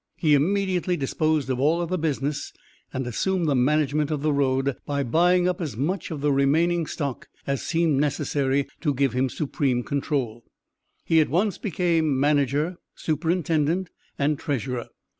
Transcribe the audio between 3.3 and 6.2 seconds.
the management of the road by buying up as much